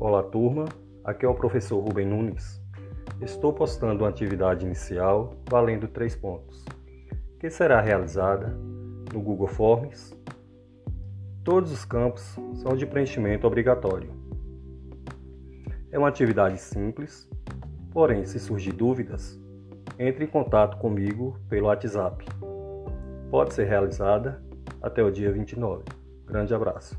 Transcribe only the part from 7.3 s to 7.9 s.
que será